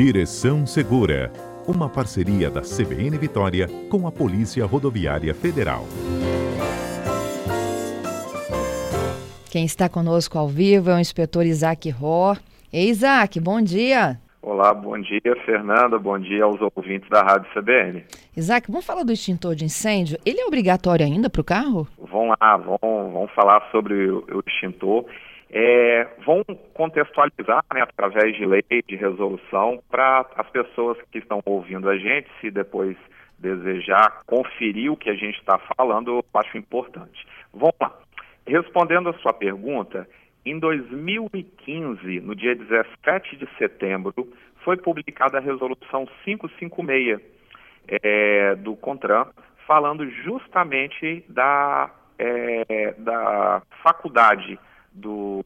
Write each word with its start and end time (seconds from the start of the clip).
Direção 0.00 0.64
Segura, 0.64 1.32
uma 1.66 1.88
parceria 1.88 2.48
da 2.48 2.60
CBN 2.60 3.18
Vitória 3.18 3.66
com 3.90 4.06
a 4.06 4.12
Polícia 4.12 4.64
Rodoviária 4.64 5.34
Federal. 5.34 5.82
Quem 9.50 9.64
está 9.64 9.88
conosco 9.88 10.38
ao 10.38 10.46
vivo 10.46 10.90
é 10.90 10.94
o 10.94 11.00
inspetor 11.00 11.44
Isaac 11.44 11.90
Ró. 11.90 12.36
Ei, 12.72 12.90
Isaac, 12.90 13.40
bom 13.40 13.60
dia. 13.60 14.20
Olá, 14.40 14.72
bom 14.72 14.96
dia, 15.00 15.34
Fernanda. 15.44 15.98
Bom 15.98 16.16
dia 16.16 16.44
aos 16.44 16.60
ouvintes 16.76 17.10
da 17.10 17.22
Rádio 17.22 17.50
CBN. 17.52 18.04
Isaac, 18.36 18.70
vamos 18.70 18.86
falar 18.86 19.02
do 19.02 19.10
extintor 19.10 19.56
de 19.56 19.64
incêndio. 19.64 20.16
Ele 20.24 20.40
é 20.40 20.46
obrigatório 20.46 21.04
ainda 21.04 21.28
para 21.28 21.40
o 21.40 21.44
carro? 21.44 21.88
Vamos 21.98 22.36
lá, 22.40 22.56
vamos, 22.56 23.12
vamos 23.12 23.32
falar 23.32 23.68
sobre 23.72 24.08
o, 24.08 24.24
o 24.30 24.44
extintor. 24.46 25.06
É, 25.50 26.06
vão 26.26 26.44
contextualizar 26.74 27.64
né, 27.72 27.80
através 27.80 28.36
de 28.36 28.44
lei, 28.44 28.62
de 28.86 28.96
resolução, 28.96 29.82
para 29.90 30.26
as 30.36 30.48
pessoas 30.50 30.98
que 31.10 31.18
estão 31.18 31.40
ouvindo 31.46 31.88
a 31.88 31.96
gente, 31.96 32.28
se 32.40 32.50
depois 32.50 32.96
desejar 33.38 34.24
conferir 34.26 34.92
o 34.92 34.96
que 34.96 35.08
a 35.08 35.14
gente 35.14 35.38
está 35.38 35.58
falando, 35.76 36.18
eu 36.18 36.40
acho 36.40 36.58
importante. 36.58 37.26
Vamos 37.52 37.76
lá. 37.80 37.96
Respondendo 38.46 39.08
a 39.08 39.14
sua 39.14 39.32
pergunta, 39.32 40.08
em 40.44 40.58
2015, 40.58 42.20
no 42.20 42.34
dia 42.34 42.54
17 42.54 43.36
de 43.36 43.48
setembro, 43.56 44.14
foi 44.64 44.76
publicada 44.76 45.38
a 45.38 45.40
resolução 45.40 46.06
556 46.24 47.20
é, 48.02 48.54
do 48.56 48.76
CONTRAN, 48.76 49.26
falando 49.66 50.08
justamente 50.10 51.24
da, 51.28 51.90
é, 52.18 52.94
da 52.98 53.62
faculdade 53.82 54.58
do, 54.98 55.42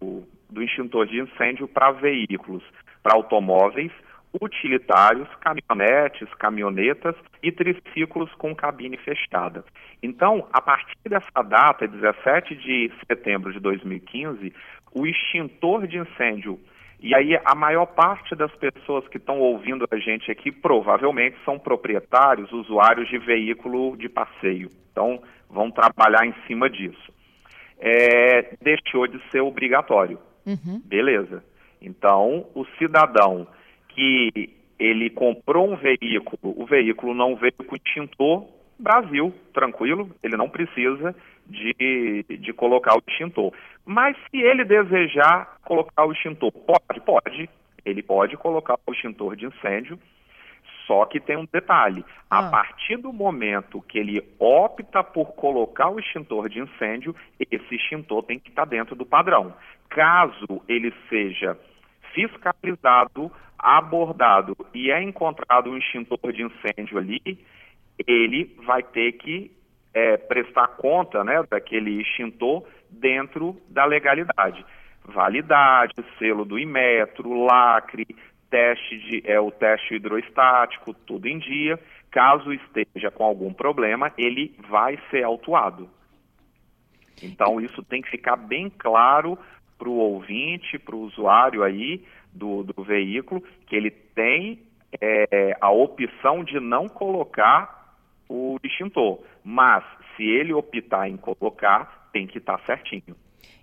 do 0.51 0.63
extintor 0.63 1.07
de 1.07 1.21
incêndio 1.21 1.69
para 1.69 1.93
veículos, 1.93 2.63
para 3.03 3.15
automóveis, 3.15 3.93
utilitários, 4.41 5.29
caminhonetes, 5.41 6.29
caminhonetas 6.35 7.15
e 7.43 7.53
triciclos 7.53 8.33
com 8.35 8.55
cabine 8.55 8.97
fechada. 8.97 9.65
Então, 10.03 10.49
a 10.53 10.61
partir 10.61 10.97
dessa 11.07 11.43
data, 11.43 11.87
17 11.87 12.55
de 12.57 12.91
setembro 13.07 13.53
de 13.53 13.61
2015, 13.61 14.53
o 14.95 15.07
extintor 15.07 15.87
de 15.87 15.99
incêndio 15.99 16.59
e 17.01 17.17
aí 17.17 17.37
a 17.45 17.55
maior 17.57 17.87
parte 17.87 18.33
das 18.37 18.55
pessoas 18.55 19.07
que 19.09 19.17
estão 19.17 19.41
ouvindo 19.41 19.85
a 19.91 19.97
gente 19.97 20.31
aqui 20.31 20.53
provavelmente 20.53 21.37
são 21.45 21.59
proprietários, 21.59 22.53
usuários 22.53 23.09
de 23.09 23.19
veículo 23.19 23.97
de 23.97 24.09
passeio. 24.09 24.71
Então, 24.93 25.21
vão 25.51 25.69
trabalhar 25.69 26.25
em 26.25 26.35
cima 26.47 26.71
disso 26.71 27.13
é, 27.83 28.55
deixou 28.63 29.09
de 29.09 29.21
ser 29.31 29.41
obrigatório. 29.41 30.19
Uhum. 30.47 30.81
Beleza. 30.85 31.43
Então, 31.81 32.47
o 32.55 32.65
cidadão 32.79 33.47
que 33.89 34.55
ele 34.79 35.11
comprou 35.11 35.71
um 35.71 35.77
veículo, 35.77 36.55
o 36.57 36.65
veículo 36.65 37.13
não 37.13 37.35
veio 37.35 37.53
com 37.67 37.77
extintor, 37.77 38.47
Brasil, 38.79 39.33
tranquilo, 39.53 40.11
ele 40.23 40.37
não 40.37 40.49
precisa 40.49 41.15
de, 41.47 42.25
de 42.29 42.53
colocar 42.53 42.95
o 42.95 43.03
extintor. 43.07 43.53
Mas 43.85 44.17
se 44.31 44.41
ele 44.41 44.65
desejar 44.65 45.59
colocar 45.65 46.05
o 46.05 46.13
extintor, 46.13 46.53
pode? 46.53 47.01
Pode. 47.01 47.51
Ele 47.85 48.03
pode 48.03 48.37
colocar 48.37 48.79
o 48.87 48.93
extintor 48.93 49.37
de 49.37 49.47
incêndio 49.47 49.99
só 50.87 51.05
que 51.07 51.21
tem 51.21 51.37
um 51.37 51.47
detalhe: 51.51 52.05
ah. 52.31 52.39
a 52.39 52.51
partir 52.51 52.97
do 52.97 53.13
momento 53.13 53.83
que 53.83 53.99
ele 53.99 54.23
opta 54.39 55.03
por 55.03 55.33
colocar 55.35 55.91
o 55.91 55.99
extintor 55.99 56.49
de 56.49 56.61
incêndio, 56.61 57.15
esse 57.39 57.75
extintor 57.75 58.23
tem 58.25 58.39
que 58.39 58.51
estar 58.51 58.65
dentro 58.65 58.95
do 58.95 59.07
padrão. 59.07 59.55
Caso 59.89 60.63
ele 60.69 60.93
seja 61.09 61.59
fiscalizado, 62.15 63.31
abordado 63.59 64.57
e 64.75 64.91
é 64.91 65.03
encontrado 65.03 65.71
um 65.71 65.79
extintor 65.79 66.33
de 66.33 66.43
incêndio 66.43 66.99
ali, 66.99 67.21
ele 68.07 68.57
vai 68.65 68.83
ter 68.83 69.13
que 69.13 69.51
é, 69.95 70.17
prestar 70.17 70.69
conta 70.69 71.23
né, 71.23 71.43
daquele 71.49 72.01
extintor 72.01 72.65
dentro 72.91 73.57
da 73.69 73.85
legalidade. 73.85 74.65
Validade, 75.05 75.95
selo 76.19 76.45
do 76.45 76.59
Imetro, 76.59 77.45
lacre, 77.45 78.07
teste 78.53 78.99
de, 78.99 79.23
é 79.25 79.41
o 79.41 79.51
teste 79.51 79.95
hidroestático, 79.95 80.93
tudo 80.93 81.27
em 81.27 81.39
dia. 81.39 81.81
Caso 82.11 82.53
esteja 82.53 83.11
com 83.11 83.25
algum 83.25 83.53
problema, 83.55 84.13
ele 84.19 84.55
vai 84.69 84.99
ser 85.11 85.25
autuado. 85.25 85.89
Então, 87.23 87.59
isso 87.59 87.83
tem 87.85 88.03
que 88.03 88.11
ficar 88.11 88.37
bem 88.37 88.69
claro 88.69 89.39
para 89.79 89.89
o 89.89 89.95
ouvinte, 89.95 90.79
para 90.79 90.95
o 90.95 91.01
usuário 91.01 91.63
aí 91.63 92.05
do, 92.33 92.63
do 92.63 92.83
veículo, 92.83 93.43
que 93.67 93.75
ele 93.75 93.91
tem 93.91 94.61
é, 95.01 95.57
a 95.59 95.71
opção 95.71 96.45
de 96.45 96.61
não 96.61 96.89
colocar 96.89 97.97
o 98.29 98.59
extintor. 98.63 99.21
Mas, 99.43 99.83
se 100.15 100.25
ele 100.25 100.53
optar 100.53 101.09
em 101.09 101.17
colocar, 101.17 102.11
tem 102.13 102.27
que 102.27 102.39
estar 102.39 102.61
certinho. 102.67 103.17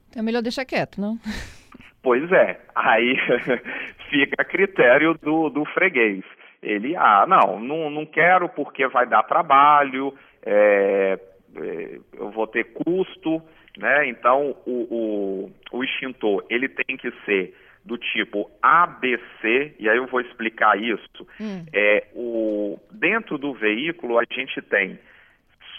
Então 0.09 0.21
é 0.21 0.23
melhor 0.23 0.41
deixar 0.41 0.65
quieto, 0.65 0.99
não? 0.99 1.19
Pois 2.01 2.31
é, 2.31 2.59
aí 2.75 3.15
fica 4.09 4.41
a 4.41 4.45
critério 4.45 5.13
do, 5.15 5.49
do 5.49 5.65
freguês. 5.65 6.23
Ele, 6.61 6.95
ah, 6.95 7.25
não, 7.27 7.59
não, 7.59 7.89
não 7.89 8.05
quero 8.05 8.49
porque 8.49 8.87
vai 8.87 9.05
dar 9.07 9.23
trabalho, 9.23 10.13
é, 10.45 11.19
é, 11.55 11.99
eu 12.13 12.29
vou 12.31 12.47
ter 12.47 12.65
custo, 12.73 13.41
né? 13.77 14.07
Então, 14.07 14.55
o, 14.65 15.51
o, 15.71 15.77
o 15.77 15.83
extintor, 15.83 16.45
ele 16.49 16.67
tem 16.67 16.97
que 16.97 17.11
ser 17.25 17.55
do 17.85 17.97
tipo 17.97 18.51
ABC, 18.61 19.73
e 19.79 19.89
aí 19.89 19.97
eu 19.97 20.07
vou 20.07 20.19
explicar 20.21 20.77
isso. 20.77 21.27
Hum. 21.39 21.65
É, 21.73 22.07
o, 22.13 22.77
dentro 22.91 23.37
do 23.37 23.53
veículo, 23.53 24.19
a 24.19 24.23
gente 24.29 24.61
tem 24.63 24.99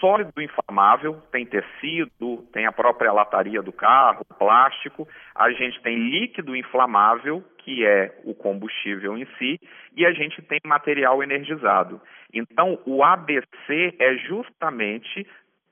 sólido 0.01 0.41
inflamável, 0.41 1.21
tem 1.31 1.45
tecido, 1.45 2.37
tem 2.51 2.65
a 2.65 2.71
própria 2.71 3.13
lataria 3.13 3.61
do 3.61 3.71
carro, 3.71 4.25
plástico. 4.37 5.07
A 5.33 5.51
gente 5.51 5.81
tem 5.81 5.95
líquido 6.09 6.55
inflamável, 6.55 7.41
que 7.59 7.85
é 7.85 8.19
o 8.25 8.33
combustível 8.33 9.15
em 9.17 9.25
si, 9.37 9.59
e 9.95 10.05
a 10.05 10.11
gente 10.11 10.41
tem 10.41 10.59
material 10.65 11.23
energizado. 11.23 12.01
Então, 12.33 12.79
o 12.85 13.03
ABC 13.03 13.95
é 13.99 14.15
justamente 14.17 15.25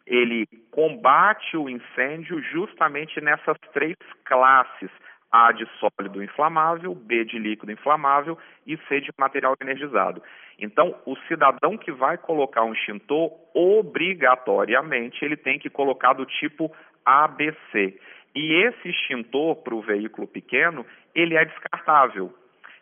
ele 0.06 0.48
combate 0.72 1.58
o 1.58 1.70
incêndio 1.70 2.42
justamente 2.44 3.20
nessas 3.20 3.58
três 3.74 3.96
classes 4.26 4.90
a 5.32 5.52
de 5.52 5.68
sólido 5.80 6.24
inflamável, 6.24 6.96
B 6.96 7.24
de 7.26 7.38
líquido 7.38 7.72
inflamável 7.72 8.38
e 8.66 8.78
C 8.88 9.00
de 9.02 9.12
material 9.18 9.56
energizado. 9.62 10.24
Então, 10.59 10.96
o 11.06 11.16
cidadão 11.28 11.78
que 11.78 11.92
vai 11.92 12.18
colocar 12.18 12.64
um 12.64 12.74
extintor, 12.74 13.31
obrigatoriamente, 13.53 15.24
ele 15.24 15.38
tem 15.38 15.58
que 15.58 15.70
colocar 15.70 16.14
do 16.14 16.25
tipo 16.25 16.72
ABC. 17.06 17.97
E 18.36 18.68
esse 18.68 18.90
extintor 18.90 19.56
para 19.64 19.74
o 19.74 19.81
veículo 19.81 20.28
pequeno, 20.28 20.86
ele 21.16 21.36
é 21.36 21.46
descartável. 21.46 22.34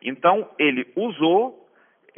Então, 0.02 0.50
ele 0.58 0.92
usou, 0.96 1.68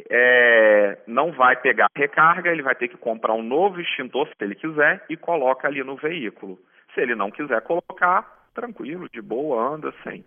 é, 0.08 0.98
não 1.06 1.32
vai 1.32 1.56
pegar 1.56 1.88
recarga, 1.94 2.50
ele 2.50 2.62
vai 2.62 2.74
ter 2.74 2.88
que 2.88 2.96
comprar 2.96 3.34
um 3.34 3.42
novo 3.42 3.80
extintor, 3.80 4.28
se 4.28 4.34
ele 4.40 4.54
quiser, 4.54 5.04
e 5.08 5.16
coloca 5.16 5.68
ali 5.68 5.82
no 5.84 5.96
veículo. 5.96 6.58
Se 6.94 7.00
ele 7.00 7.14
não 7.14 7.30
quiser 7.30 7.60
colocar, 7.62 8.48
tranquilo, 8.54 9.08
de 9.10 9.20
boa, 9.20 9.74
anda 9.74 9.92
sem. 10.02 10.24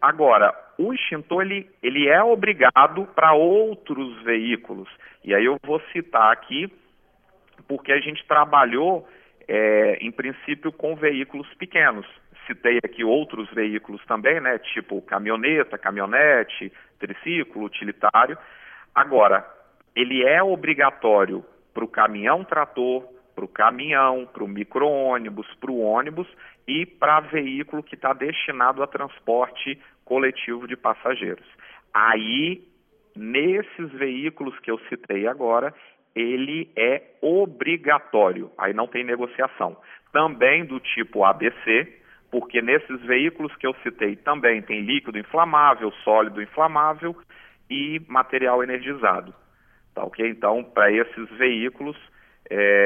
Agora, 0.00 0.54
o 0.78 0.92
extintor 0.92 1.42
ele, 1.42 1.70
ele 1.82 2.08
é 2.08 2.22
obrigado 2.22 3.06
para 3.14 3.32
outros 3.32 4.22
veículos. 4.22 4.88
E 5.24 5.34
aí 5.34 5.44
eu 5.44 5.58
vou 5.64 5.80
citar 5.92 6.32
aqui, 6.32 6.70
porque 7.66 7.92
a 7.92 8.00
gente 8.00 8.26
trabalhou, 8.26 9.08
é, 9.48 9.98
em 10.00 10.10
princípio, 10.10 10.70
com 10.72 10.94
veículos 10.94 11.52
pequenos. 11.54 12.06
Citei 12.46 12.78
aqui 12.78 13.02
outros 13.02 13.50
veículos 13.50 14.04
também, 14.06 14.40
né? 14.40 14.58
Tipo 14.58 15.02
caminhoneta, 15.02 15.78
caminhonete, 15.78 16.72
triciclo, 16.98 17.64
utilitário. 17.64 18.38
Agora, 18.94 19.44
ele 19.94 20.22
é 20.24 20.42
obrigatório 20.42 21.44
para 21.74 21.84
o 21.84 21.88
caminhão 21.88 22.44
trator, 22.44 23.04
para 23.36 23.44
o 23.44 23.48
caminhão, 23.48 24.26
para 24.32 24.42
o 24.42 24.48
micro-ônibus, 24.48 25.46
para 25.60 25.70
o 25.70 25.78
ônibus 25.78 26.26
e 26.66 26.86
para 26.86 27.20
veículo 27.20 27.82
que 27.82 27.94
está 27.94 28.14
destinado 28.14 28.82
a 28.82 28.86
transporte 28.86 29.78
coletivo 30.06 30.66
de 30.66 30.74
passageiros. 30.74 31.46
Aí, 31.92 32.66
nesses 33.14 33.92
veículos 33.92 34.58
que 34.60 34.70
eu 34.70 34.78
citei 34.88 35.26
agora, 35.26 35.74
ele 36.14 36.70
é 36.74 37.02
obrigatório, 37.20 38.50
aí 38.56 38.72
não 38.72 38.86
tem 38.86 39.04
negociação. 39.04 39.76
Também 40.10 40.64
do 40.64 40.80
tipo 40.80 41.24
ABC, 41.24 42.00
porque 42.30 42.62
nesses 42.62 43.02
veículos 43.02 43.54
que 43.56 43.66
eu 43.66 43.74
citei 43.82 44.16
também 44.16 44.62
tem 44.62 44.80
líquido 44.80 45.18
inflamável, 45.18 45.92
sólido 46.02 46.40
inflamável 46.42 47.14
e 47.68 48.00
material 48.08 48.62
energizado. 48.62 49.34
Tá 49.94 50.04
ok? 50.04 50.26
Então, 50.28 50.64
para 50.64 50.90
esses 50.90 51.28
veículos, 51.36 51.96
é, 52.50 52.85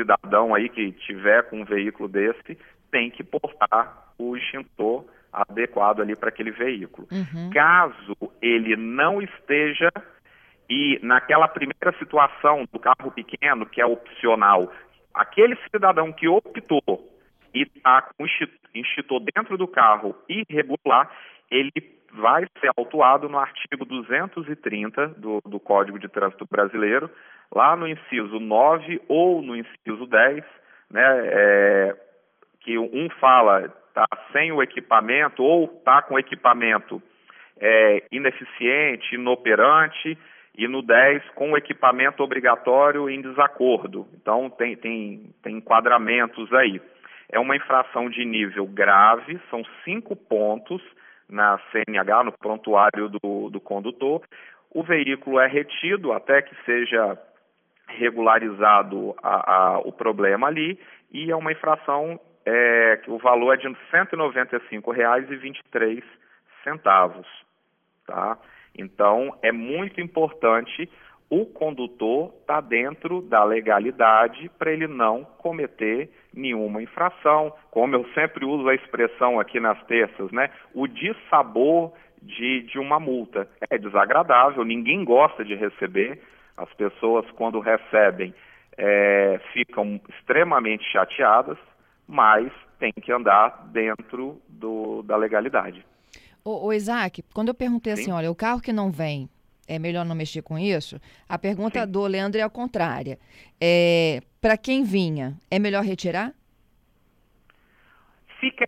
cidadão 0.00 0.54
aí 0.54 0.68
que 0.68 0.92
tiver 0.92 1.42
com 1.44 1.60
um 1.60 1.64
veículo 1.64 2.08
desse 2.08 2.58
tem 2.90 3.10
que 3.10 3.22
portar 3.22 4.12
o 4.18 4.36
extintor 4.36 5.04
adequado 5.32 6.00
ali 6.00 6.16
para 6.16 6.30
aquele 6.30 6.50
veículo. 6.50 7.06
Uhum. 7.10 7.50
Caso 7.52 8.16
ele 8.42 8.76
não 8.76 9.22
esteja 9.22 9.92
e 10.68 10.98
naquela 11.02 11.48
primeira 11.48 11.92
situação 11.98 12.64
do 12.72 12.78
carro 12.78 13.10
pequeno, 13.10 13.66
que 13.66 13.80
é 13.80 13.86
opcional, 13.86 14.72
aquele 15.12 15.56
cidadão 15.70 16.12
que 16.12 16.28
optou 16.28 16.82
e 17.52 17.62
está 17.62 18.02
com 18.02 18.24
o 18.24 18.26
extintor 18.74 19.20
dentro 19.34 19.58
do 19.58 19.66
carro 19.66 20.14
irregular, 20.28 21.10
ele 21.50 21.72
vai 22.12 22.46
ser 22.60 22.70
autuado 22.76 23.28
no 23.28 23.38
artigo 23.38 23.84
230 23.84 25.08
do, 25.08 25.40
do 25.44 25.60
Código 25.60 25.98
de 25.98 26.08
Trânsito 26.08 26.46
Brasileiro, 26.50 27.10
lá 27.54 27.76
no 27.76 27.86
inciso 27.86 28.38
9 28.38 29.00
ou 29.08 29.42
no 29.42 29.56
inciso 29.56 30.06
10, 30.06 30.44
né, 30.90 31.20
é, 31.24 31.96
que 32.60 32.78
um 32.78 33.08
fala 33.20 33.68
tá 33.94 34.06
sem 34.32 34.52
o 34.52 34.62
equipamento 34.62 35.42
ou 35.42 35.68
tá 35.68 36.02
com 36.02 36.18
equipamento 36.18 37.02
é, 37.60 38.04
ineficiente, 38.10 39.14
inoperante, 39.14 40.16
e 40.56 40.66
no 40.68 40.82
10 40.82 41.22
com 41.30 41.52
o 41.52 41.56
equipamento 41.56 42.22
obrigatório 42.22 43.08
em 43.08 43.22
desacordo. 43.22 44.06
Então 44.14 44.50
tem, 44.50 44.76
tem, 44.76 45.32
tem 45.42 45.56
enquadramentos 45.56 46.52
aí. 46.52 46.80
É 47.30 47.38
uma 47.38 47.56
infração 47.56 48.10
de 48.10 48.24
nível 48.24 48.66
grave, 48.66 49.40
são 49.48 49.62
cinco 49.84 50.16
pontos 50.16 50.82
na 51.30 51.58
CNH, 51.70 52.24
no 52.24 52.32
prontuário 52.32 53.08
do, 53.08 53.48
do 53.50 53.60
condutor. 53.60 54.22
O 54.70 54.82
veículo 54.82 55.38
é 55.40 55.46
retido 55.46 56.12
até 56.12 56.42
que 56.42 56.54
seja 56.64 57.18
regularizado 57.88 59.14
a, 59.22 59.52
a, 59.52 59.78
o 59.80 59.92
problema 59.92 60.46
ali 60.46 60.78
e 61.12 61.30
é 61.30 61.36
uma 61.36 61.52
infração 61.52 62.18
é, 62.46 63.00
que 63.02 63.10
o 63.10 63.18
valor 63.18 63.54
é 63.54 63.56
de 63.56 63.66
R$ 63.66 63.76
195,23. 63.92 66.02
Tá? 68.06 68.38
Então, 68.76 69.36
é 69.42 69.50
muito 69.52 70.00
importante 70.00 70.88
o 71.30 71.46
condutor 71.46 72.34
estar 72.40 72.54
tá 72.54 72.60
dentro 72.60 73.22
da 73.22 73.44
legalidade 73.44 74.50
para 74.58 74.72
ele 74.72 74.88
não 74.88 75.24
cometer 75.38 76.10
nenhuma 76.34 76.82
infração. 76.82 77.52
Como 77.70 77.94
eu 77.94 78.04
sempre 78.12 78.44
uso 78.44 78.68
a 78.68 78.74
expressão 78.74 79.38
aqui 79.38 79.60
nas 79.60 79.80
terças, 79.84 80.32
né? 80.32 80.50
O 80.74 80.88
dissabor 80.88 81.92
de, 82.20 82.62
de 82.62 82.78
uma 82.78 82.98
multa. 82.98 83.48
É 83.70 83.78
desagradável, 83.78 84.64
ninguém 84.64 85.04
gosta 85.04 85.44
de 85.44 85.54
receber. 85.54 86.20
As 86.56 86.72
pessoas, 86.74 87.24
quando 87.32 87.60
recebem, 87.60 88.34
é, 88.76 89.40
ficam 89.52 90.00
extremamente 90.08 90.84
chateadas, 90.90 91.56
mas 92.06 92.52
tem 92.78 92.92
que 92.92 93.12
andar 93.12 93.68
dentro 93.72 94.40
do, 94.48 95.02
da 95.02 95.16
legalidade. 95.16 95.86
O, 96.44 96.66
o 96.66 96.72
Isaac, 96.72 97.22
quando 97.32 97.48
eu 97.48 97.54
perguntei 97.54 97.94
Sim. 97.94 98.02
assim, 98.02 98.12
olha, 98.12 98.30
o 98.30 98.34
carro 98.34 98.60
que 98.60 98.72
não 98.72 98.90
vem, 98.90 99.28
é 99.70 99.78
melhor 99.78 100.04
não 100.04 100.16
mexer 100.16 100.42
com 100.42 100.58
isso? 100.58 101.00
A 101.28 101.38
pergunta 101.38 101.84
Sim. 101.84 101.92
do 101.92 102.04
Leandro 102.06 102.40
é 102.40 102.42
a 102.42 102.50
contrária. 102.50 103.18
É, 103.60 104.20
Para 104.40 104.56
quem 104.56 104.82
vinha, 104.82 105.34
é 105.48 105.58
melhor 105.60 105.84
retirar? 105.84 106.32
Fica, 108.40 108.66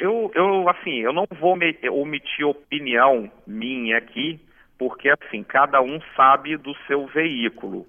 eu, 0.00 0.30
eu, 0.34 0.68
assim, 0.68 0.96
eu 0.98 1.12
não 1.12 1.24
vou 1.40 1.56
omitir 1.92 2.46
opinião 2.46 3.30
minha 3.46 3.96
aqui, 3.96 4.40
porque 4.76 5.08
assim, 5.08 5.42
cada 5.44 5.80
um 5.80 6.00
sabe 6.16 6.56
do 6.56 6.74
seu 6.86 7.06
veículo. 7.06 7.86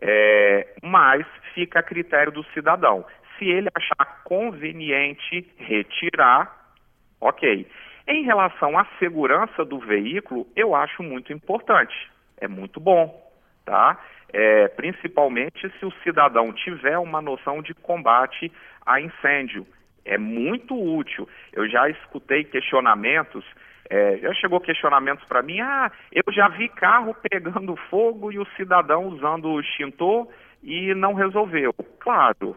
É, 0.00 0.74
mas 0.82 1.26
fica 1.52 1.80
a 1.80 1.82
critério 1.82 2.32
do 2.32 2.44
cidadão. 2.54 3.04
Se 3.36 3.44
ele 3.44 3.68
achar 3.74 4.22
conveniente 4.24 5.46
retirar, 5.58 6.74
ok. 7.20 7.66
Em 8.06 8.24
relação 8.24 8.78
à 8.78 8.84
segurança 8.98 9.64
do 9.64 9.78
veículo, 9.78 10.46
eu 10.56 10.74
acho 10.74 11.02
muito 11.02 11.32
importante. 11.32 11.94
É 12.40 12.48
muito 12.48 12.80
bom, 12.80 13.30
tá? 13.64 13.98
É, 14.32 14.68
principalmente 14.68 15.70
se 15.78 15.86
o 15.86 15.92
cidadão 16.02 16.52
tiver 16.52 16.98
uma 16.98 17.20
noção 17.20 17.62
de 17.62 17.74
combate 17.74 18.50
a 18.84 19.00
incêndio. 19.00 19.66
É 20.04 20.18
muito 20.18 20.74
útil. 20.74 21.28
Eu 21.52 21.68
já 21.68 21.88
escutei 21.88 22.42
questionamentos, 22.42 23.44
é, 23.88 24.18
já 24.18 24.34
chegou 24.34 24.60
questionamentos 24.60 25.24
para 25.26 25.42
mim, 25.42 25.60
ah, 25.60 25.92
eu 26.10 26.24
já 26.32 26.48
vi 26.48 26.68
carro 26.68 27.14
pegando 27.30 27.76
fogo 27.88 28.32
e 28.32 28.38
o 28.38 28.46
cidadão 28.56 29.06
usando 29.06 29.48
o 29.48 29.60
extintor 29.60 30.26
e 30.62 30.94
não 30.94 31.14
resolveu. 31.14 31.72
Claro, 32.00 32.56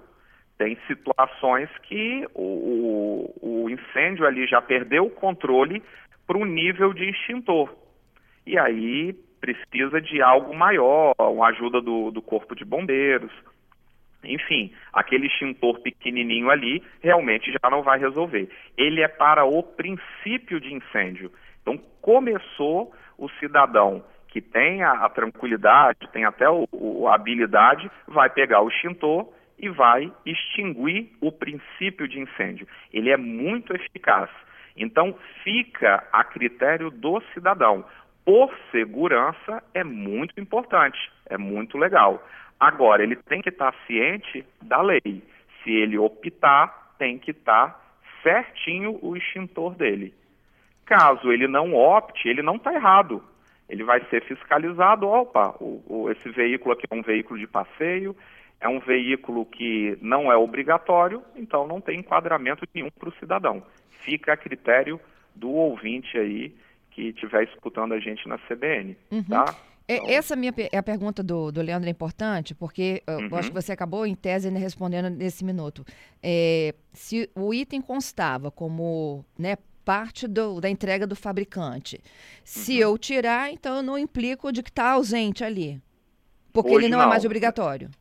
tem 0.58 0.78
situações 0.88 1.70
que 1.84 2.26
o, 2.34 3.34
o, 3.42 3.70
incêndio 3.70 4.26
ali 4.26 4.48
já 4.48 4.62
perdeu 4.62 5.06
o 5.06 5.12
controle 5.12 5.84
para 6.26 6.38
um 6.38 6.46
nível 6.46 6.94
de 6.94 7.10
extintor. 7.10 7.74
E 8.46 8.58
aí 8.58 9.14
precisa 9.42 10.02
de 10.02 10.22
algo 10.22 10.56
maior, 10.56 11.14
uma 11.20 11.48
ajuda 11.48 11.82
do, 11.82 12.10
do 12.10 12.22
corpo 12.22 12.56
de 12.56 12.64
bombeiros. 12.64 13.32
Enfim, 14.24 14.72
aquele 14.92 15.28
extintor 15.28 15.80
pequenininho 15.82 16.50
ali 16.50 16.82
realmente 17.02 17.52
já 17.52 17.70
não 17.70 17.84
vai 17.84 18.00
resolver. 18.00 18.50
Ele 18.78 19.02
é 19.02 19.08
para 19.08 19.46
o 19.46 19.62
princípio 19.62 20.60
de 20.60 20.74
incêndio. 20.74 21.32
Então, 21.62 21.78
começou 22.02 22.94
o 23.18 23.30
cidadão 23.40 24.04
que 24.30 24.42
tem 24.42 24.84
a, 24.84 25.06
a 25.06 25.10
tranquilidade, 25.10 26.10
tem 26.12 26.26
até 26.26 26.50
o, 26.50 26.68
o, 26.72 27.08
a 27.08 27.16
habilidade, 27.16 27.90
vai 28.08 28.30
pegar 28.30 28.62
o 28.62 28.70
extintor 28.70 29.30
e 29.58 29.70
vai 29.70 30.12
extinguir 30.26 31.12
o 31.22 31.32
princípio 31.32 32.08
de 32.08 32.20
incêndio. 32.20 32.68
Ele 32.94 33.10
é 33.10 33.18
muito 33.18 33.76
eficaz. 33.76 34.30
Então, 34.76 35.16
fica 35.44 36.04
a 36.12 36.24
critério 36.24 36.90
do 36.92 37.22
cidadão. 37.34 37.86
Por 38.26 38.54
segurança, 38.72 39.64
é 39.74 39.84
muito 39.84 40.40
importante, 40.40 40.98
é 41.28 41.38
muito 41.38 41.78
legal. 41.78 42.22
Agora, 42.60 43.04
ele 43.04 43.16
tem 43.16 43.42
que 43.42 43.50
estar 43.50 43.74
ciente 43.86 44.46
da 44.62 44.82
lei. 44.82 45.24
Se 45.64 45.72
ele 45.72 45.98
optar, 45.98 46.96
tem 46.98 47.18
que 47.18 47.32
estar 47.32 47.80
certinho 48.22 48.98
o 49.02 49.16
extintor 49.16 49.76
dele. 49.76 50.14
Caso 50.86 51.32
ele 51.32 51.48
não 51.48 51.74
opte, 51.74 52.28
ele 52.28 52.42
não 52.42 52.56
está 52.56 52.74
errado. 52.74 53.24
Ele 53.70 53.84
vai 53.84 54.04
ser 54.06 54.24
fiscalizado. 54.24 55.08
Opa, 55.08 55.56
o, 55.60 55.84
o, 55.88 56.12
esse 56.12 56.30
veículo 56.30 56.74
aqui 56.74 56.86
é 56.90 56.96
um 56.96 57.02
veículo 57.02 57.40
de 57.40 57.48
passeio, 57.48 58.16
é 58.60 58.68
um 58.68 58.80
veículo 58.80 59.46
que 59.46 59.98
não 60.02 60.32
é 60.32 60.38
obrigatório, 60.38 61.22
então 61.36 61.68
não 61.68 61.82
tem 61.82 62.00
enquadramento 62.00 62.66
nenhum 62.74 62.90
para 62.90 63.10
o 63.10 63.16
cidadão. 63.16 63.64
Fica 64.02 64.34
a 64.34 64.38
critério 64.38 65.00
do 65.36 65.50
ouvinte 65.52 66.18
aí 66.18 66.56
que 66.92 67.10
estiver 67.10 67.44
escutando 67.44 67.94
a 67.94 68.00
gente 68.00 68.28
na 68.28 68.38
CBN, 68.38 68.98
uhum. 69.12 69.24
tá? 69.24 69.56
Então... 69.88 70.10
Essa 70.10 70.36
minha 70.36 70.52
é 70.72 70.78
a 70.78 70.84
pergunta 70.84 71.22
do, 71.22 71.52
do 71.52 71.62
Leandro 71.62 71.88
é 71.88 71.92
importante, 71.92 72.56
porque 72.56 73.04
uhum. 73.08 73.28
eu 73.30 73.38
acho 73.38 73.50
que 73.50 73.54
você 73.54 73.72
acabou, 73.72 74.06
em 74.06 74.16
tese, 74.16 74.50
respondendo 74.50 75.10
nesse 75.10 75.46
minuto. 75.46 75.86
É, 76.24 76.74
se 76.92 77.30
o 77.36 77.54
item 77.54 77.82
constava 77.82 78.50
como 78.50 79.24
né, 79.38 79.58
parte 79.84 80.28
do, 80.28 80.60
da 80.60 80.70
entrega 80.70 81.06
do 81.06 81.16
fabricante, 81.16 82.02
se 82.44 82.76
uhum. 82.76 82.90
eu 82.90 82.98
tirar, 82.98 83.52
então 83.52 83.76
eu 83.76 83.84
não 83.84 83.98
implico 83.98 84.52
de 84.52 84.64
que 84.64 84.70
está 84.70 84.92
ausente 84.92 85.44
ali, 85.44 85.80
porque 86.52 86.72
Hoje 86.72 86.86
ele 86.86 86.92
não, 86.92 87.00
não, 87.00 87.06
é 87.06 87.10
mais 87.10 87.26
obrigatório. 87.26 87.92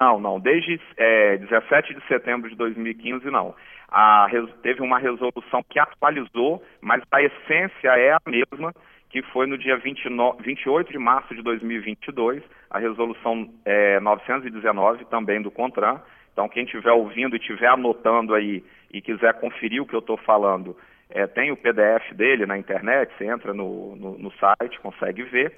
Não, 0.00 0.18
não. 0.18 0.40
Desde 0.40 0.80
é, 0.96 1.36
17 1.38 1.94
de 1.94 2.06
setembro 2.06 2.48
de 2.50 2.56
2015, 2.56 3.30
não. 3.30 3.54
A, 3.88 4.28
teve 4.62 4.82
uma 4.82 4.98
resolução 4.98 5.62
que 5.68 5.78
atualizou, 5.78 6.62
mas 6.80 7.02
a 7.10 7.22
essência 7.22 7.88
é 7.88 8.12
a 8.12 8.20
mesma, 8.26 8.74
que 9.08 9.22
foi 9.22 9.46
no 9.46 9.56
dia 9.56 9.76
29, 9.78 10.42
28 10.42 10.92
de 10.92 10.98
março 10.98 11.34
de 11.34 11.42
2022, 11.42 12.42
a 12.70 12.78
resolução 12.78 13.48
é, 13.64 13.98
919, 14.00 15.04
também 15.06 15.40
do 15.40 15.50
CONTRAN. 15.50 16.00
Então, 16.32 16.48
quem 16.48 16.64
estiver 16.64 16.92
ouvindo 16.92 17.34
e 17.34 17.38
estiver 17.38 17.68
anotando 17.68 18.34
aí 18.34 18.62
e 18.92 19.00
quiser 19.00 19.34
conferir 19.40 19.82
o 19.82 19.86
que 19.86 19.94
eu 19.94 20.00
estou 20.00 20.16
falando, 20.18 20.76
é, 21.10 21.26
tem 21.26 21.50
o 21.50 21.56
PDF 21.56 22.12
dele 22.12 22.44
na 22.44 22.58
internet, 22.58 23.10
você 23.16 23.24
entra 23.24 23.54
no, 23.54 23.96
no, 23.96 24.18
no 24.18 24.32
site, 24.32 24.78
consegue 24.80 25.22
ver 25.22 25.52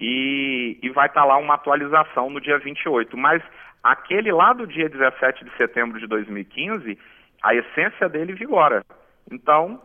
e, 0.00 0.78
e 0.82 0.88
vai 0.90 1.06
estar 1.06 1.20
tá 1.20 1.26
lá 1.26 1.36
uma 1.36 1.54
atualização 1.54 2.30
no 2.30 2.40
dia 2.40 2.58
28. 2.58 3.16
Mas 3.16 3.42
aquele 3.82 4.32
lá 4.32 4.54
do 4.54 4.66
dia 4.66 4.88
17 4.88 5.44
de 5.44 5.54
setembro 5.56 6.00
de 6.00 6.06
2015, 6.06 6.98
a 7.42 7.54
essência 7.54 8.08
dele 8.08 8.32
vigora. 8.32 8.82
Então, 9.30 9.80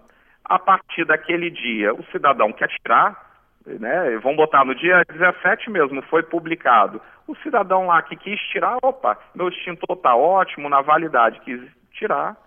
a 0.45 0.57
partir 0.57 1.05
daquele 1.05 1.50
dia, 1.50 1.93
o 1.93 2.03
cidadão 2.05 2.53
quer 2.53 2.69
tirar, 2.69 3.25
né, 3.65 4.17
vamos 4.22 4.38
botar 4.38 4.63
no 4.63 4.74
dia 4.74 5.03
17 5.12 5.69
mesmo, 5.69 6.01
foi 6.03 6.24
publicado. 6.24 7.01
O 7.27 7.36
cidadão 7.38 7.88
lá 7.88 8.01
que 8.01 8.15
quis 8.15 8.39
tirar, 8.51 8.77
opa, 8.81 9.17
meu 9.34 9.50
extintor 9.50 9.98
está 9.98 10.15
ótimo, 10.15 10.69
na 10.69 10.81
validade, 10.81 11.41
quis 11.41 11.62
tirar, 11.91 12.38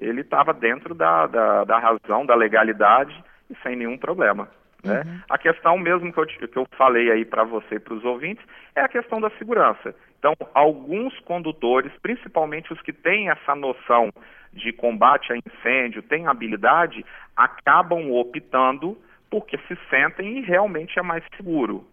ele 0.00 0.20
estava 0.20 0.54
dentro 0.54 0.94
da, 0.94 1.26
da, 1.26 1.64
da 1.64 1.78
razão, 1.78 2.24
da 2.24 2.34
legalidade 2.34 3.12
e 3.50 3.56
sem 3.62 3.74
nenhum 3.76 3.98
problema. 3.98 4.48
Né? 4.84 5.02
Uhum. 5.04 5.20
A 5.28 5.38
questão 5.38 5.76
mesmo 5.78 6.12
que 6.12 6.18
eu, 6.20 6.26
que 6.26 6.56
eu 6.56 6.66
falei 6.76 7.10
aí 7.10 7.24
para 7.24 7.44
você 7.44 7.76
e 7.76 7.80
para 7.80 7.94
os 7.94 8.04
ouvintes 8.04 8.44
é 8.74 8.80
a 8.80 8.88
questão 8.88 9.20
da 9.20 9.30
segurança. 9.30 9.94
Então, 10.18 10.34
alguns 10.54 11.18
condutores, 11.20 11.92
principalmente 12.00 12.72
os 12.72 12.80
que 12.82 12.92
têm 12.92 13.30
essa 13.30 13.54
noção 13.54 14.10
de 14.52 14.72
combate 14.72 15.32
a 15.32 15.36
incêndio, 15.36 16.02
têm 16.02 16.26
habilidade, 16.26 17.04
acabam 17.36 18.12
optando 18.12 18.96
porque 19.30 19.58
se 19.68 19.76
sentem 19.90 20.38
e 20.38 20.40
realmente 20.40 20.98
é 20.98 21.02
mais 21.02 21.22
seguro. 21.36 21.86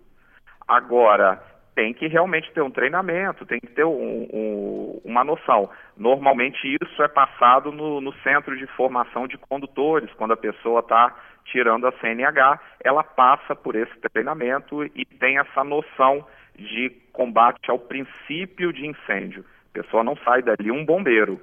Agora, 0.68 1.42
tem 1.75 1.94
que 1.94 2.08
realmente 2.08 2.51
ter 2.53 2.62
um 2.62 2.72
treinamento, 2.72 3.46
tem 3.46 3.60
que 3.60 3.67
ter 3.67 3.84
um, 3.84 4.27
um, 4.34 5.01
uma 5.03 5.25
noção. 5.25 5.70
Normalmente 5.98 6.58
isso 6.82 7.03
é 7.03 7.08
passado 7.08 7.72
no, 7.72 8.00
no, 8.00 8.13
centro 8.22 8.58
de 8.58 8.65
formação 8.67 9.27
de 9.27 9.38
condutores, 9.38 10.10
quando 10.13 10.32
a 10.32 10.38
pessoa 10.38 10.79
está 10.79 11.13
tirando 11.44 11.86
a 11.86 11.91
CNH, 12.00 12.60
ela 12.84 13.03
passa 13.03 13.53
por 13.53 13.75
esse 13.75 13.94
treinamento 14.12 14.84
e 14.86 15.05
tem 15.05 15.38
essa 15.38 15.63
noção 15.63 16.25
de 16.58 16.89
combate 17.12 17.70
ao 17.70 17.77
princípio 17.77 18.72
de 18.72 18.88
incêndio. 18.88 19.46
A 19.72 19.84
pessoa 19.84 20.03
não 20.03 20.15
sai 20.17 20.41
dali 20.41 20.72
um 20.72 20.86
bombeiro, 20.86 21.41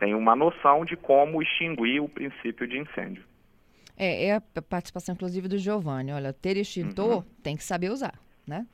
tem 0.00 0.12
uma 0.12 0.34
noção 0.34 0.84
de 0.84 0.96
como 0.96 1.40
extinguir 1.40 2.02
o 2.02 2.08
princípio 2.08 2.66
de 2.66 2.78
incêndio. 2.78 3.22
É, 3.96 4.26
é 4.26 4.34
a 4.34 4.62
participação, 4.62 5.14
inclusive, 5.14 5.46
do 5.46 5.56
Giovanni. 5.56 6.12
Olha, 6.12 6.32
ter 6.32 6.56
extintor 6.56 7.18
uhum. 7.18 7.24
tem 7.42 7.56
que 7.56 7.62
saber 7.62 7.90
usar, 7.90 8.14
né? 8.46 8.66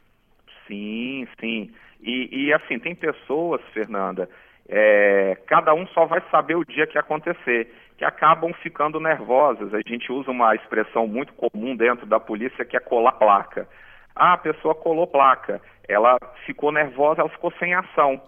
Sim, 0.68 1.26
sim. 1.40 1.70
E, 2.00 2.46
e 2.46 2.52
assim, 2.52 2.78
tem 2.78 2.94
pessoas, 2.94 3.60
Fernanda, 3.72 4.28
é, 4.68 5.36
cada 5.46 5.74
um 5.74 5.86
só 5.88 6.04
vai 6.04 6.22
saber 6.30 6.54
o 6.54 6.64
dia 6.64 6.86
que 6.86 6.98
acontecer, 6.98 7.74
que 7.96 8.04
acabam 8.04 8.52
ficando 8.52 9.00
nervosas. 9.00 9.72
A 9.74 9.80
gente 9.84 10.12
usa 10.12 10.30
uma 10.30 10.54
expressão 10.54 11.06
muito 11.08 11.32
comum 11.32 11.74
dentro 11.74 12.06
da 12.06 12.20
polícia 12.20 12.64
que 12.64 12.76
é 12.76 12.80
colar 12.80 13.12
placa. 13.12 13.66
Ah, 14.14 14.34
a 14.34 14.38
pessoa 14.38 14.74
colou 14.74 15.06
placa, 15.06 15.60
ela 15.88 16.18
ficou 16.44 16.70
nervosa, 16.70 17.20
ela 17.20 17.30
ficou 17.30 17.52
sem 17.58 17.74
ação. 17.74 18.20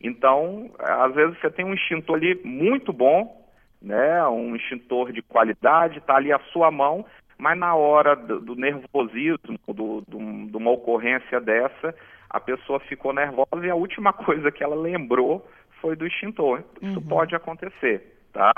Então, 0.00 0.70
às 0.78 1.14
vezes 1.14 1.38
você 1.40 1.50
tem 1.50 1.64
um 1.64 1.74
extintor 1.74 2.16
ali 2.16 2.40
muito 2.44 2.92
bom, 2.92 3.42
né, 3.80 4.24
um 4.28 4.54
extintor 4.54 5.12
de 5.12 5.22
qualidade, 5.22 5.98
está 5.98 6.16
ali 6.16 6.32
à 6.32 6.38
sua 6.52 6.70
mão, 6.70 7.04
mas 7.38 7.58
na 7.58 7.74
hora 7.74 8.14
do, 8.14 8.40
do 8.40 8.54
nervosismo, 8.54 9.58
do, 9.66 10.00
do, 10.02 10.18
de 10.46 10.56
uma 10.56 10.70
ocorrência 10.70 11.40
dessa, 11.40 11.94
a 12.28 12.40
pessoa 12.40 12.80
ficou 12.80 13.12
nervosa 13.12 13.64
e 13.66 13.70
a 13.70 13.74
última 13.74 14.12
coisa 14.14 14.50
que 14.50 14.64
ela 14.64 14.76
lembrou 14.76 15.46
foi 15.80 15.96
do 15.96 16.06
extintor. 16.06 16.62
Isso 16.80 16.98
uhum. 16.98 17.06
pode 17.06 17.34
acontecer, 17.34 18.16
tá? 18.32 18.52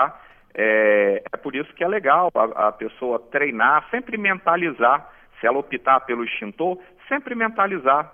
É, 0.53 1.21
é, 1.33 1.37
por 1.37 1.53
isso 1.53 1.73
que 1.73 1.83
é 1.83 1.87
legal 1.87 2.31
a, 2.33 2.67
a, 2.67 2.71
pessoa 2.71 3.19
treinar, 3.19 3.89
sempre 3.89 4.17
mentalizar. 4.17 5.11
Se 5.39 5.45
ela 5.45 5.57
optar 5.57 5.99
pelo 6.01 6.23
extintor, 6.23 6.79
sempre 7.09 7.35
mentalizar. 7.35 8.09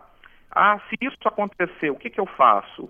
Ah, 0.50 0.80
se 0.90 0.98
isso 1.00 1.16
acontecer, 1.24 1.92
o 1.92 1.96
que, 1.96 2.10
que 2.10 2.20
eu 2.20 2.26
faço? 2.26 2.90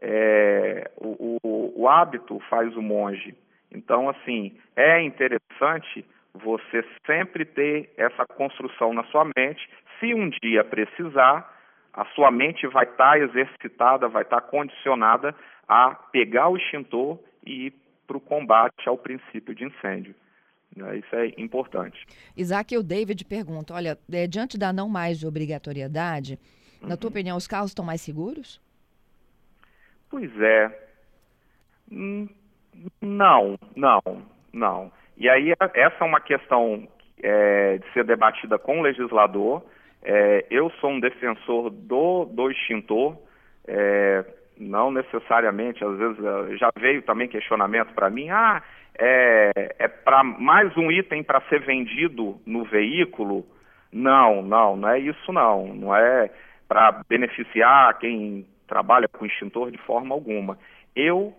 É, 0.00 0.88
o, 0.96 1.40
o, 1.42 1.82
o 1.82 1.88
hábito 1.88 2.38
faz 2.48 2.76
o 2.76 2.82
monge. 2.82 3.34
Então, 3.72 4.08
assim, 4.08 4.56
é 4.76 5.02
interessante 5.02 6.06
você 6.42 6.84
sempre 7.06 7.44
ter 7.44 7.92
essa 7.96 8.24
construção 8.26 8.92
na 8.92 9.04
sua 9.04 9.24
mente. 9.36 9.68
Se 9.98 10.14
um 10.14 10.30
dia 10.42 10.64
precisar, 10.64 11.54
a 11.92 12.04
sua 12.14 12.30
mente 12.30 12.66
vai 12.66 12.84
estar 12.84 13.12
tá 13.12 13.18
exercitada, 13.18 14.08
vai 14.08 14.22
estar 14.22 14.40
tá 14.40 14.46
condicionada 14.46 15.34
a 15.68 15.94
pegar 16.12 16.48
o 16.48 16.56
extintor 16.56 17.18
e 17.44 17.66
ir 17.66 17.74
para 18.06 18.16
o 18.16 18.20
combate 18.20 18.88
ao 18.88 18.96
princípio 18.96 19.54
de 19.54 19.64
incêndio. 19.64 20.14
Né? 20.74 20.98
Isso 20.98 21.14
é 21.14 21.34
importante. 21.36 22.06
Isaac, 22.36 22.76
o 22.76 22.82
David 22.82 23.24
pergunta: 23.24 23.74
olha, 23.74 23.98
é, 24.10 24.26
diante 24.26 24.56
da 24.56 24.72
não 24.72 24.88
mais 24.88 25.24
obrigatoriedade, 25.24 26.38
uhum. 26.80 26.88
na 26.88 26.96
tua 26.96 27.08
uhum. 27.08 27.12
opinião, 27.12 27.36
os 27.36 27.46
carros 27.46 27.70
estão 27.70 27.84
mais 27.84 28.00
seguros? 28.00 28.60
Pois 30.10 30.30
é. 30.40 30.88
Hum, 31.90 32.28
não, 33.00 33.58
não, 33.76 34.02
não. 34.52 34.92
E 35.18 35.28
aí 35.28 35.52
essa 35.74 35.96
é 36.00 36.04
uma 36.04 36.20
questão 36.20 36.86
é, 37.20 37.78
de 37.78 37.92
ser 37.92 38.04
debatida 38.04 38.58
com 38.58 38.78
o 38.78 38.82
legislador. 38.82 39.62
É, 40.02 40.46
eu 40.48 40.70
sou 40.80 40.90
um 40.90 41.00
defensor 41.00 41.70
do, 41.70 42.24
do 42.26 42.50
extintor, 42.50 43.16
é, 43.66 44.24
não 44.56 44.92
necessariamente, 44.92 45.84
às 45.84 45.98
vezes 45.98 46.18
é, 46.24 46.56
já 46.56 46.70
veio 46.78 47.02
também 47.02 47.26
questionamento 47.26 47.92
para 47.94 48.08
mim, 48.08 48.30
ah, 48.30 48.62
é, 48.96 49.74
é 49.78 49.88
para 49.88 50.22
mais 50.22 50.76
um 50.76 50.90
item 50.90 51.24
para 51.24 51.40
ser 51.42 51.60
vendido 51.60 52.36
no 52.46 52.64
veículo? 52.64 53.44
Não, 53.92 54.42
não, 54.42 54.76
não 54.76 54.88
é 54.88 54.98
isso 54.98 55.32
não. 55.32 55.74
Não 55.74 55.96
é 55.96 56.30
para 56.68 57.02
beneficiar 57.08 57.98
quem 57.98 58.46
trabalha 58.66 59.08
com 59.08 59.26
extintor 59.26 59.70
de 59.70 59.78
forma 59.78 60.14
alguma. 60.14 60.58
Eu 60.94 61.32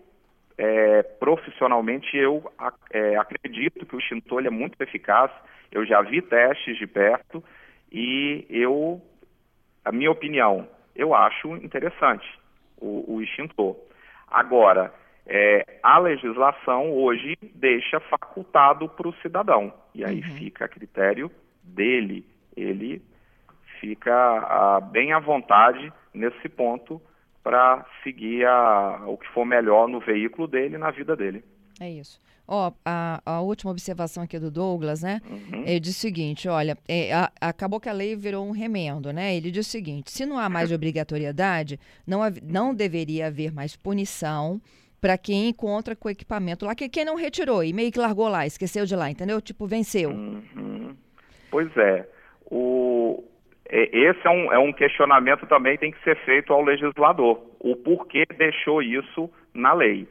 é, 0.62 1.02
profissionalmente, 1.02 2.14
eu 2.14 2.52
é, 2.90 3.16
acredito 3.16 3.86
que 3.86 3.96
o 3.96 3.98
extintor 3.98 4.44
é 4.44 4.50
muito 4.50 4.78
eficaz. 4.82 5.30
Eu 5.72 5.86
já 5.86 6.02
vi 6.02 6.20
testes 6.20 6.76
de 6.76 6.86
perto 6.86 7.42
e 7.90 8.44
eu, 8.50 9.00
a 9.82 9.90
minha 9.90 10.10
opinião, 10.10 10.68
eu 10.94 11.14
acho 11.14 11.56
interessante 11.56 12.26
o, 12.76 13.14
o 13.14 13.22
extintor. 13.22 13.74
Agora, 14.28 14.92
é, 15.26 15.78
a 15.82 15.98
legislação 15.98 16.92
hoje 16.92 17.38
deixa 17.54 17.98
facultado 17.98 18.86
para 18.86 19.08
o 19.08 19.14
cidadão 19.22 19.72
e 19.94 20.04
aí 20.04 20.20
uhum. 20.20 20.36
fica 20.36 20.66
a 20.66 20.68
critério 20.68 21.30
dele. 21.64 22.22
Ele 22.54 23.00
fica 23.80 24.12
a, 24.12 24.76
ah, 24.76 24.80
bem 24.82 25.14
à 25.14 25.18
vontade 25.20 25.90
nesse 26.12 26.50
ponto 26.50 27.00
para 27.42 27.86
seguir 28.02 28.46
a, 28.46 29.02
o 29.06 29.16
que 29.16 29.26
for 29.28 29.44
melhor 29.44 29.88
no 29.88 30.00
veículo 30.00 30.46
dele 30.46 30.74
e 30.74 30.78
na 30.78 30.90
vida 30.90 31.16
dele. 31.16 31.42
É 31.80 31.90
isso. 31.90 32.20
Ó, 32.46 32.68
oh, 32.68 32.72
a, 32.84 33.22
a, 33.24 33.40
última 33.40 33.70
observação 33.70 34.24
aqui 34.24 34.36
do 34.36 34.50
Douglas, 34.50 35.02
né? 35.02 35.20
Uhum. 35.30 35.62
Ele 35.64 35.78
diz 35.78 35.96
o 35.96 36.00
seguinte: 36.00 36.48
olha, 36.48 36.76
é, 36.88 37.12
a, 37.14 37.30
acabou 37.40 37.78
que 37.78 37.88
a 37.88 37.92
lei 37.92 38.16
virou 38.16 38.44
um 38.44 38.50
remendo, 38.50 39.12
né? 39.12 39.36
Ele 39.36 39.52
diz 39.52 39.68
o 39.68 39.70
seguinte: 39.70 40.10
se 40.10 40.26
não 40.26 40.36
há 40.36 40.48
mais 40.48 40.70
obrigatoriedade, 40.72 41.78
não, 42.04 42.20
não 42.42 42.74
deveria 42.74 43.28
haver 43.28 43.52
mais 43.52 43.76
punição 43.76 44.60
para 45.00 45.16
quem 45.16 45.48
encontra 45.48 45.94
com 45.94 46.08
o 46.08 46.10
equipamento 46.10 46.66
lá, 46.66 46.74
que 46.74 46.88
quem 46.88 47.04
não 47.04 47.14
retirou 47.14 47.62
e 47.62 47.72
meio 47.72 47.90
que 47.92 47.98
largou 47.98 48.28
lá, 48.28 48.44
esqueceu 48.44 48.84
de 48.84 48.94
lá, 48.96 49.08
entendeu? 49.08 49.40
Tipo, 49.40 49.64
venceu. 49.66 50.10
Uhum. 50.10 50.94
Pois 51.50 51.74
é. 51.76 52.06
O, 52.50 53.24
esse 53.70 54.26
é 54.26 54.30
um, 54.30 54.52
é 54.52 54.58
um 54.58 54.72
questionamento 54.72 55.46
também 55.46 55.74
que 55.74 55.80
tem 55.80 55.92
que 55.92 56.02
ser 56.02 56.16
feito 56.24 56.52
ao 56.52 56.62
legislador. 56.62 57.40
O 57.60 57.76
porquê 57.76 58.24
deixou 58.36 58.82
isso 58.82 59.30
na 59.54 59.72
lei. 59.72 60.08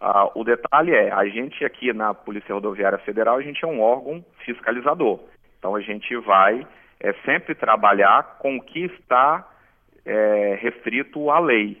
Ah, 0.00 0.30
o 0.34 0.42
detalhe 0.42 0.92
é, 0.92 1.12
a 1.12 1.24
gente 1.26 1.64
aqui 1.64 1.92
na 1.92 2.12
Polícia 2.12 2.54
Rodoviária 2.54 2.98
Federal, 2.98 3.36
a 3.36 3.42
gente 3.42 3.64
é 3.64 3.68
um 3.68 3.80
órgão 3.80 4.24
fiscalizador. 4.44 5.20
Então 5.58 5.76
a 5.76 5.80
gente 5.80 6.16
vai 6.16 6.66
é, 6.98 7.12
sempre 7.24 7.54
trabalhar 7.54 8.38
com 8.38 8.56
o 8.56 8.62
que 8.62 8.84
está 8.84 9.48
é, 10.04 10.58
restrito 10.60 11.30
à 11.30 11.38
lei. 11.38 11.80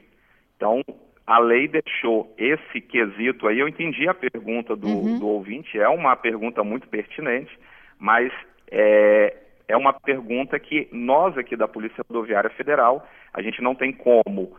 Então, 0.56 0.82
a 1.26 1.38
lei 1.38 1.66
deixou 1.66 2.32
esse 2.38 2.80
quesito 2.80 3.48
aí, 3.48 3.58
eu 3.58 3.68
entendi 3.68 4.08
a 4.08 4.14
pergunta 4.14 4.76
do, 4.76 4.86
uhum. 4.86 5.18
do 5.18 5.28
ouvinte, 5.28 5.78
é 5.78 5.88
uma 5.88 6.14
pergunta 6.14 6.62
muito 6.62 6.88
pertinente, 6.88 7.56
mas 7.98 8.32
é, 8.70 9.36
é 9.68 9.76
uma 9.76 9.92
pergunta 9.92 10.58
que 10.58 10.88
nós 10.92 11.36
aqui 11.36 11.56
da 11.56 11.68
Polícia 11.68 12.04
Rodoviária 12.08 12.50
Federal, 12.50 13.06
a 13.32 13.40
gente 13.42 13.62
não 13.62 13.74
tem 13.74 13.92
como 13.92 14.56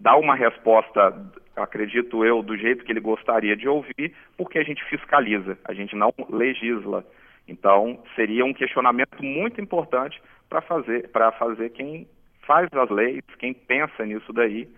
dar 0.00 0.16
uma 0.16 0.34
resposta, 0.34 1.14
acredito 1.56 2.24
eu, 2.24 2.42
do 2.42 2.56
jeito 2.56 2.84
que 2.84 2.92
ele 2.92 3.00
gostaria 3.00 3.56
de 3.56 3.68
ouvir, 3.68 4.14
porque 4.36 4.58
a 4.58 4.62
gente 4.62 4.84
fiscaliza, 4.84 5.58
a 5.64 5.72
gente 5.72 5.96
não 5.96 6.12
legisla. 6.28 7.04
Então, 7.48 8.02
seria 8.14 8.44
um 8.44 8.54
questionamento 8.54 9.22
muito 9.22 9.60
importante 9.60 10.22
para 10.48 10.60
fazer, 10.60 11.08
para 11.08 11.32
fazer 11.32 11.70
quem 11.70 12.06
faz 12.42 12.68
as 12.72 12.90
leis, 12.90 13.22
quem 13.38 13.52
pensa 13.52 14.04
nisso 14.04 14.32
daí. 14.32 14.68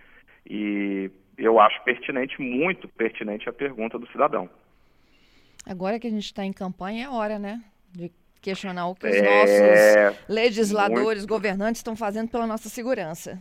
E 0.49 1.11
eu 1.37 1.61
acho 1.61 1.83
pertinente, 1.85 2.41
muito 2.41 2.89
pertinente 2.89 3.49
a 3.49 3.53
pergunta 3.53 3.99
do 3.99 4.07
cidadão. 4.09 4.49
Agora 5.67 6.01
que 6.01 6.07
a 6.07 6.11
gente 6.11 6.25
está 6.25 6.45
em 6.45 6.53
campanha, 6.53 7.05
é 7.05 7.09
hora, 7.09 7.39
né? 7.39 7.63
De 7.93 8.11
questionar 8.43 8.89
o 8.89 8.95
que 8.95 9.07
os 9.07 9.15
é, 9.15 9.23
nossos 10.11 10.29
legisladores, 10.29 11.23
muito, 11.23 11.29
governantes 11.29 11.79
estão 11.79 11.97
fazendo 11.97 12.29
pela 12.29 12.47
nossa 12.47 12.69
segurança. 12.69 13.39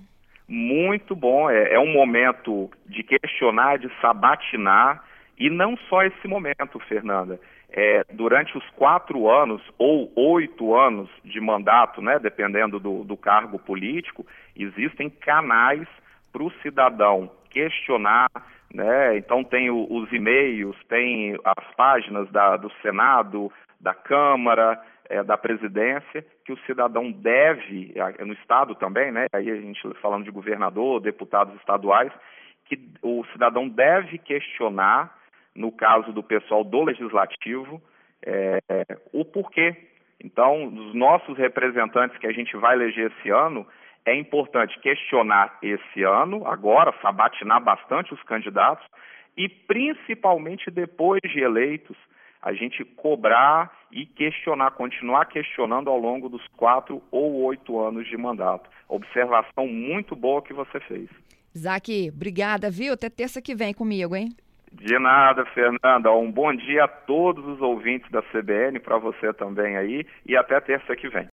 Muito 0.47 1.15
bom, 1.15 1.49
é, 1.49 1.73
é 1.73 1.79
um 1.79 1.91
momento 1.91 2.69
de 2.85 3.03
questionar, 3.03 3.79
de 3.79 3.89
sabatinar, 3.99 5.03
e 5.37 5.49
não 5.49 5.75
só 5.89 6.03
esse 6.03 6.27
momento, 6.27 6.79
Fernanda. 6.87 7.39
É, 7.73 8.03
durante 8.11 8.55
os 8.57 8.69
quatro 8.71 9.29
anos 9.29 9.61
ou 9.77 10.11
oito 10.15 10.75
anos 10.75 11.09
de 11.23 11.39
mandato, 11.39 12.01
né, 12.01 12.19
dependendo 12.19 12.79
do, 12.79 13.03
do 13.03 13.15
cargo 13.15 13.57
político, 13.57 14.25
existem 14.55 15.09
canais 15.09 15.87
para 16.31 16.43
o 16.43 16.51
cidadão 16.61 17.31
questionar, 17.49 18.29
né? 18.73 19.17
Então 19.17 19.43
tem 19.43 19.69
o, 19.69 19.87
os 19.89 20.11
e-mails, 20.11 20.75
tem 20.87 21.37
as 21.43 21.75
páginas 21.75 22.29
da, 22.31 22.57
do 22.57 22.71
Senado, 22.81 23.51
da 23.81 23.93
Câmara, 23.93 24.81
é, 25.09 25.23
da 25.23 25.37
presidência, 25.37 26.25
que 26.45 26.53
o 26.53 26.59
cidadão 26.65 27.11
deve, 27.11 27.93
no 28.19 28.33
Estado 28.33 28.75
também, 28.75 29.11
né, 29.11 29.25
aí 29.33 29.49
a 29.49 29.55
gente 29.55 29.81
falando 30.01 30.23
de 30.23 30.31
governador, 30.31 31.01
deputados 31.01 31.53
estaduais, 31.55 32.11
que 32.65 32.79
o 33.01 33.25
cidadão 33.33 33.67
deve 33.67 34.17
questionar, 34.19 35.13
no 35.53 35.71
caso 35.71 36.13
do 36.13 36.23
pessoal 36.23 36.63
do 36.63 36.83
legislativo, 36.83 37.81
é, 38.25 38.59
o 39.11 39.25
porquê. 39.25 39.75
Então, 40.23 40.65
os 40.67 40.93
nossos 40.93 41.37
representantes 41.37 42.17
que 42.17 42.27
a 42.27 42.31
gente 42.31 42.55
vai 42.55 42.75
eleger 42.75 43.11
esse 43.11 43.29
ano, 43.29 43.67
é 44.05 44.15
importante 44.15 44.79
questionar 44.79 45.57
esse 45.61 46.03
ano, 46.03 46.47
agora, 46.47 46.93
sabatinar 47.01 47.61
bastante 47.61 48.13
os 48.13 48.23
candidatos, 48.23 48.85
e 49.35 49.49
principalmente 49.49 50.71
depois 50.71 51.21
de 51.21 51.39
eleitos, 51.39 51.97
a 52.41 52.53
gente 52.53 52.83
cobrar 52.83 53.71
e 53.91 54.05
questionar, 54.05 54.71
continuar 54.71 55.25
questionando 55.25 55.89
ao 55.89 55.97
longo 55.97 56.27
dos 56.27 56.45
quatro 56.57 57.01
ou 57.11 57.43
oito 57.43 57.79
anos 57.79 58.07
de 58.07 58.17
mandato. 58.17 58.69
Observação 58.87 59.67
muito 59.67 60.15
boa 60.15 60.41
que 60.41 60.53
você 60.53 60.79
fez. 60.81 61.09
Isaac, 61.53 62.11
obrigada, 62.13 62.69
viu? 62.69 62.93
Até 62.93 63.09
terça 63.09 63.41
que 63.41 63.53
vem 63.53 63.73
comigo, 63.73 64.15
hein? 64.15 64.29
De 64.71 64.97
nada, 64.97 65.45
Fernanda. 65.47 66.11
Um 66.13 66.31
bom 66.31 66.55
dia 66.55 66.85
a 66.85 66.87
todos 66.87 67.45
os 67.45 67.61
ouvintes 67.61 68.09
da 68.09 68.21
CBN, 68.21 68.79
para 68.79 68.97
você 68.97 69.33
também 69.33 69.75
aí, 69.75 70.05
e 70.25 70.35
até 70.37 70.59
terça 70.61 70.95
que 70.95 71.09
vem. 71.09 71.29